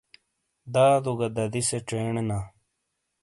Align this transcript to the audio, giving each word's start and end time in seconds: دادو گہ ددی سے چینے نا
دادو 0.73 1.11
گہ 1.19 1.27
ددی 1.35 1.61
سے 1.69 1.77
چینے 1.87 2.23
نا 2.29 2.39